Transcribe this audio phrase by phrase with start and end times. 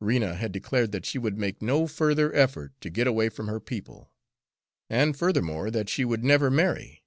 [0.00, 3.60] Rena had declared that she would make no further effort to get away from her
[3.60, 4.10] people;
[4.88, 7.04] and, furthermore, that she would never marry.